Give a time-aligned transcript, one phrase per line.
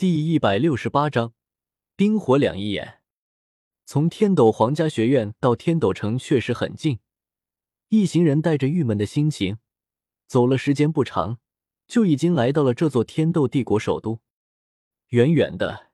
[0.00, 1.32] 第一百六十八章，
[1.96, 3.00] 冰火两仪眼。
[3.84, 7.00] 从天斗皇家学院到天斗城确实很近，
[7.88, 9.58] 一行人带着郁闷的心情，
[10.28, 11.40] 走了时间不长，
[11.88, 14.20] 就已经来到了这座天斗帝国首都。
[15.08, 15.88] 远远的，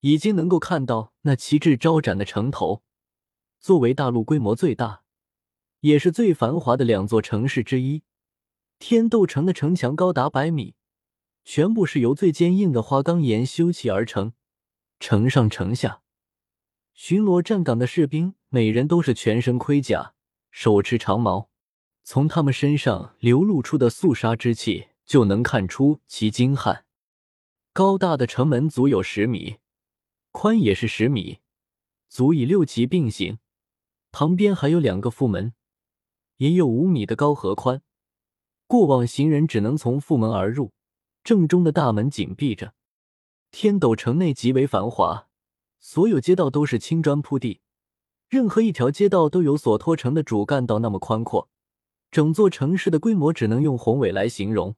[0.00, 2.82] 已经能够看到那旗帜招展的城头。
[3.58, 5.04] 作为大陆规模最大，
[5.80, 8.02] 也是最繁华的两座城市之一，
[8.78, 10.74] 天斗城的城墙高达百米。
[11.50, 14.34] 全部是由最坚硬的花岗岩修砌而成，
[15.00, 16.02] 城上城下，
[16.92, 20.12] 巡逻站岗的士兵每人都是全身盔甲，
[20.50, 21.48] 手持长矛，
[22.02, 26.84] 从他们身上流露出的肃杀之气就能看出其精悍。
[27.72, 29.56] 高大的城门足有十米，
[30.30, 31.38] 宽也是十米，
[32.10, 33.38] 足以六骑并行。
[34.12, 35.54] 旁边还有两个副门，
[36.36, 37.80] 也有五米的高和宽，
[38.66, 40.72] 过往行人只能从副门而入。
[41.28, 42.72] 正中的大门紧闭着，
[43.50, 45.28] 天斗城内极为繁华，
[45.78, 47.60] 所有街道都是青砖铺地，
[48.30, 51.50] 任何一条街道都有所托城的主干道那么宽阔，
[52.10, 54.76] 整座城市的规模只能用宏伟来形容。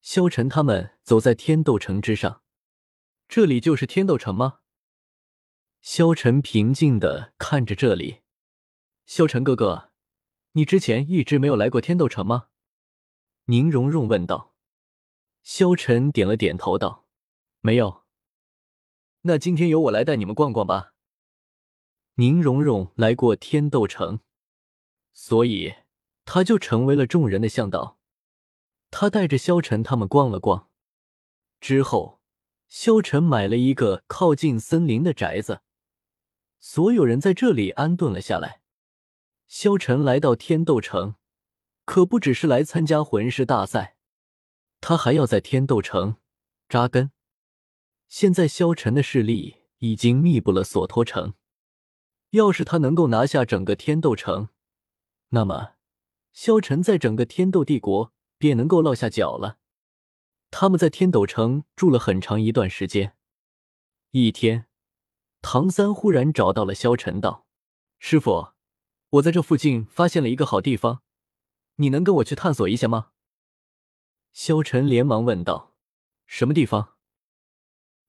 [0.00, 2.42] 萧晨他们走在天斗城之上，
[3.26, 4.60] 这里就是天斗城吗？
[5.82, 8.18] 萧晨平静的看着这里。
[9.06, 9.90] 萧晨哥哥，
[10.52, 12.46] 你之前一直没有来过天斗城吗？
[13.46, 14.53] 宁荣荣问道。
[15.44, 17.04] 萧晨点了点头，道
[17.60, 18.04] ：“没有。
[19.20, 20.94] 那今天由我来带你们逛逛吧。”
[22.16, 24.20] 宁荣荣来过天斗城，
[25.12, 25.74] 所以
[26.24, 27.98] 他就成为了众人的向导。
[28.90, 30.70] 他带着萧晨他们逛了逛，
[31.60, 32.22] 之后，
[32.66, 35.60] 萧晨买了一个靠近森林的宅子，
[36.58, 38.62] 所有人在这里安顿了下来。
[39.46, 41.16] 萧晨来到天斗城，
[41.84, 43.93] 可不只是来参加魂师大赛。
[44.86, 46.16] 他还要在天斗城
[46.68, 47.10] 扎根。
[48.06, 51.32] 现在萧晨的势力已经密布了索托城，
[52.32, 54.50] 要是他能够拿下整个天斗城，
[55.30, 55.76] 那么
[56.34, 59.56] 萧晨在整个天斗帝国便能够落下脚了。
[60.50, 63.16] 他们在天斗城住了很长一段时间。
[64.10, 64.66] 一天，
[65.40, 67.46] 唐三忽然找到了萧晨，道
[67.98, 68.48] ：“师傅，
[69.08, 71.00] 我在这附近发现了一个好地方，
[71.76, 73.12] 你能跟我去探索一下吗？”
[74.34, 75.76] 萧晨连忙问道
[76.26, 76.96] ：“什么地方？”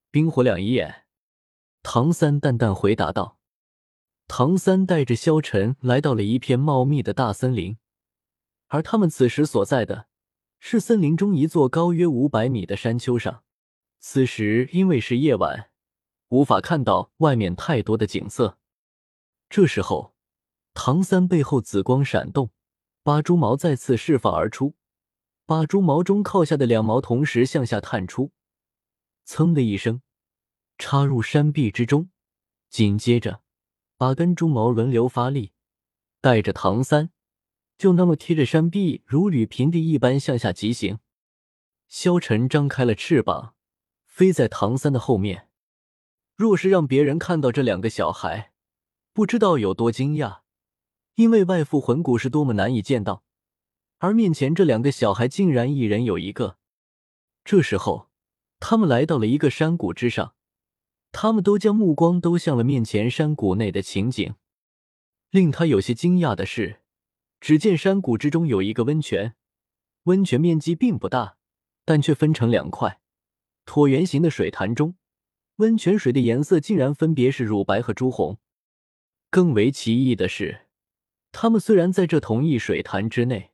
[0.09, 1.05] 冰火两仪眼，
[1.83, 3.37] 唐三淡淡回答道。
[4.27, 7.77] 唐三带着萧晨来到了一片茂密的大森林，
[8.69, 10.07] 而他们此时所在的
[10.59, 13.43] 是森林中一座高约五百米的山丘上。
[13.99, 15.69] 此时因为是夜晚，
[16.29, 18.57] 无法看到外面太多的景色。
[19.47, 20.15] 这时候，
[20.73, 22.49] 唐三背后紫光闪动，
[23.03, 24.73] 八蛛矛再次释放而出。
[25.47, 28.31] 把猪毛中靠下的两毛同时向下探出，
[29.25, 30.01] 噌的一声，
[30.77, 32.09] 插入山壁之中。
[32.69, 33.41] 紧接着，
[33.95, 35.53] 八根猪毛轮流发力，
[36.19, 37.11] 带着唐三，
[37.77, 40.97] 就那么贴着山壁，如履平地一般向下疾行。
[41.87, 43.53] 萧晨张开了翅膀，
[44.05, 45.49] 飞在唐三的后面。
[46.35, 48.51] 若是让别人看到这两个小孩，
[49.13, 50.39] 不知道有多惊讶，
[51.13, 53.23] 因为外附魂骨是多么难以见到。
[53.99, 56.57] 而面前这两个小孩竟然一人有一个。
[57.43, 58.09] 这时候，
[58.59, 60.35] 他们来到了一个山谷之上，
[61.11, 64.35] 他们都将目光都向了面前山谷内的情景。
[65.29, 66.81] 令他有些惊讶的是，
[67.39, 69.35] 只见山谷之中有一个温泉，
[70.03, 71.37] 温泉面积并不大，
[71.83, 72.99] 但却分成两块
[73.65, 74.95] 椭圆形的水潭中，
[75.57, 78.39] 温泉水的颜色竟然分别是乳白和朱红。
[79.29, 80.67] 更为奇异的是，
[81.31, 83.51] 他们虽然在这同一水潭之内。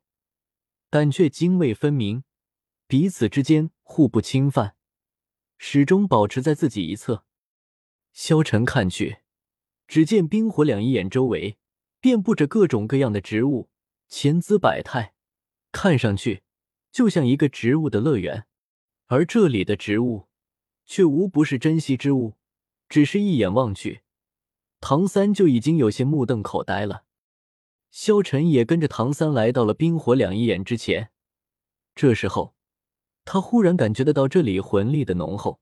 [0.92, 2.26] 但却泾渭分明，
[2.86, 4.76] 彼此之间互不侵犯，
[5.58, 7.24] 始终保持在自己一侧。
[8.12, 9.20] 萧晨看去，
[9.88, 11.58] 只见冰火两仪眼周围
[12.02, 13.70] 遍布着各种各样的植物，
[14.10, 15.14] 千姿百态，
[15.72, 16.44] 看上去
[16.92, 18.46] 就像一个植物的乐园。
[19.06, 20.28] 而这里的植物
[20.86, 22.36] 却无不是珍稀之物，
[22.90, 24.02] 只是一眼望去，
[24.82, 27.06] 唐三就已经有些目瞪口呆了。
[27.92, 31.12] 萧晨也跟着唐三来到了冰火两仪眼之前。
[31.94, 32.56] 这时候，
[33.26, 35.60] 他忽然感觉得到这里魂力的浓厚。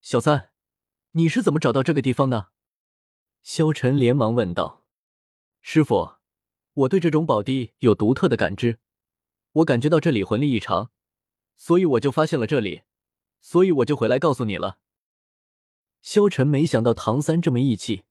[0.00, 0.50] 小三，
[1.12, 2.48] 你是怎么找到这个地方的？
[3.42, 4.86] 萧晨连忙问道。
[5.60, 6.14] 师傅，
[6.72, 8.78] 我对这种宝地有独特的感知，
[9.52, 10.90] 我感觉到这里魂力异常，
[11.56, 12.84] 所以我就发现了这里，
[13.42, 14.78] 所以我就回来告诉你了。
[16.00, 18.04] 萧晨没想到唐三这么义气，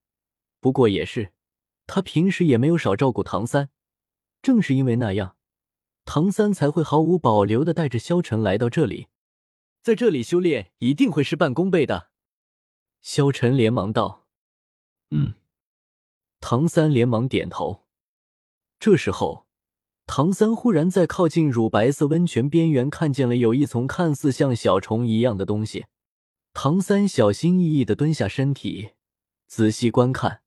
[0.59, 1.33] 不过也是。
[1.85, 3.69] 他平时也没有少照顾唐三，
[4.41, 5.35] 正是因为那样，
[6.05, 9.07] 唐三才会毫无保留的带着萧晨来到这里。
[9.81, 12.09] 在这里修炼一定会事半功倍的。
[13.01, 14.25] 萧晨连忙道
[15.11, 15.33] ：“嗯。”
[16.39, 17.83] 唐三连忙点头。
[18.79, 19.45] 这时候，
[20.05, 25.85] 唐三忽然在靠近乳白色温泉边缘看见了有一丛看似像小虫一样的东西。
[26.53, 28.91] 唐三小心翼翼的蹲下身体，
[29.47, 30.42] 仔细观看，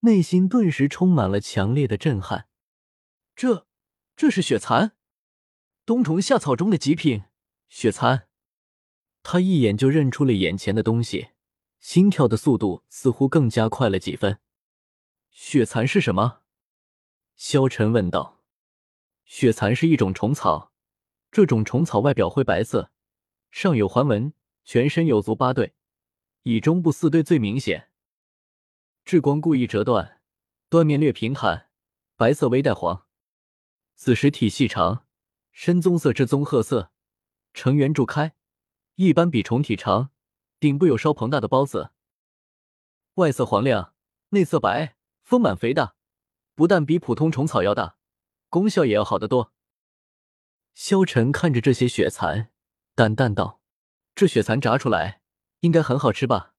[0.00, 2.48] 内心顿时充满了强烈的震撼。
[3.34, 3.66] 这，
[4.16, 4.92] 这是雪蚕，
[5.84, 7.24] 冬虫夏草中的极品
[7.68, 8.28] 雪蚕。
[9.22, 11.30] 他一眼就认出了眼前的东西，
[11.80, 14.38] 心跳的速度似乎更加快了几分。
[15.30, 16.42] 雪蚕是什么？
[17.36, 18.40] 萧晨问道。
[19.24, 20.72] 雪蚕是一种虫草，
[21.30, 22.90] 这种虫草外表灰白色，
[23.50, 24.32] 上有环纹。
[24.64, 25.72] 全身有足八对，
[26.42, 27.88] 以中部四对最明显。
[29.08, 30.20] 至光故意折断，
[30.68, 31.70] 断面略平坦，
[32.14, 33.06] 白色微带黄。
[33.94, 35.06] 子实体细长，
[35.50, 36.92] 深棕色至棕褐色，
[37.54, 38.34] 呈圆柱开，
[38.96, 40.10] 一般比虫体长，
[40.60, 41.92] 顶部有稍膨大的孢子。
[43.14, 43.94] 外色黄亮，
[44.28, 45.94] 内色白，丰满肥大，
[46.54, 47.96] 不但比普通虫草要大，
[48.50, 49.54] 功效也要好得多。
[50.74, 52.50] 萧晨看着这些雪蚕，
[52.94, 53.62] 淡淡道。
[54.14, 55.22] 这雪蚕炸出来
[55.60, 56.56] 应该很好吃吧？